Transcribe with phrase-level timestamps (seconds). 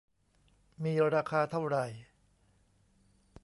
[0.83, 1.85] มีราคาเท่าไหร่